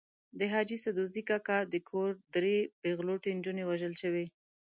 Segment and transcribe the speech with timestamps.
[0.39, 4.25] د حاجي سدوزي کاکا د کور درې پېغلوټې نجونې وژل شوې.